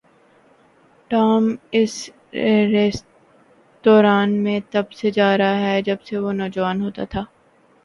[1.11, 1.43] Tom
[1.71, 1.93] اس
[2.71, 7.23] ریستوران میں تب سے جا رہا ہے جب سے وہ نوجوان ہوتا تھا۔